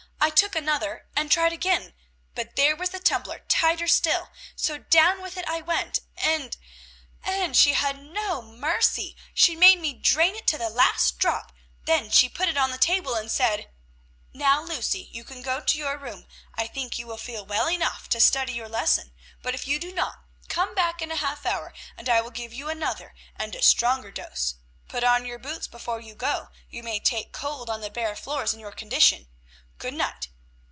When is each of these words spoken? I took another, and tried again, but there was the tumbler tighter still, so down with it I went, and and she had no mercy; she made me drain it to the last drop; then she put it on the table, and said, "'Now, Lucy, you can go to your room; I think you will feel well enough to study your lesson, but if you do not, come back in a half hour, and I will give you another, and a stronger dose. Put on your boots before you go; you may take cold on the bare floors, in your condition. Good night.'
I 0.23 0.29
took 0.29 0.55
another, 0.55 1.07
and 1.15 1.31
tried 1.31 1.51
again, 1.51 1.95
but 2.35 2.55
there 2.55 2.75
was 2.75 2.91
the 2.91 2.99
tumbler 2.99 3.39
tighter 3.47 3.87
still, 3.87 4.29
so 4.55 4.77
down 4.77 5.19
with 5.19 5.35
it 5.35 5.47
I 5.49 5.61
went, 5.61 5.97
and 6.15 6.55
and 7.23 7.57
she 7.57 7.73
had 7.73 7.97
no 7.99 8.43
mercy; 8.43 9.17
she 9.33 9.55
made 9.55 9.79
me 9.79 9.93
drain 9.93 10.35
it 10.35 10.45
to 10.47 10.59
the 10.59 10.69
last 10.69 11.17
drop; 11.17 11.51
then 11.85 12.11
she 12.11 12.29
put 12.29 12.47
it 12.49 12.55
on 12.57 12.69
the 12.69 12.77
table, 12.77 13.15
and 13.15 13.31
said, 13.31 13.71
"'Now, 14.31 14.61
Lucy, 14.61 15.09
you 15.11 15.23
can 15.23 15.41
go 15.41 15.59
to 15.59 15.77
your 15.77 15.97
room; 15.97 16.27
I 16.53 16.67
think 16.67 16.99
you 16.99 17.07
will 17.07 17.17
feel 17.17 17.43
well 17.43 17.67
enough 17.67 18.07
to 18.09 18.19
study 18.21 18.53
your 18.53 18.69
lesson, 18.69 19.13
but 19.41 19.55
if 19.55 19.67
you 19.67 19.79
do 19.79 19.91
not, 19.91 20.19
come 20.47 20.75
back 20.75 21.01
in 21.01 21.09
a 21.11 21.15
half 21.15 21.47
hour, 21.47 21.73
and 21.97 22.07
I 22.07 22.21
will 22.21 22.29
give 22.31 22.53
you 22.53 22.69
another, 22.69 23.15
and 23.35 23.55
a 23.55 23.63
stronger 23.63 24.11
dose. 24.11 24.53
Put 24.87 25.03
on 25.03 25.25
your 25.25 25.39
boots 25.39 25.65
before 25.67 25.99
you 25.99 26.13
go; 26.13 26.49
you 26.69 26.83
may 26.83 26.99
take 26.99 27.33
cold 27.33 27.71
on 27.71 27.81
the 27.81 27.89
bare 27.89 28.15
floors, 28.15 28.53
in 28.53 28.59
your 28.59 28.71
condition. 28.71 29.27
Good 29.79 29.95
night.' 29.95 30.27